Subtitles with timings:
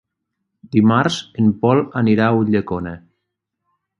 [0.75, 2.97] Dimarts en Pol anirà a Ulldecona.